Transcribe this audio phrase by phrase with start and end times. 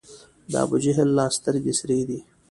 [0.51, 2.19] د ابوجهل لا سترګي سرې دي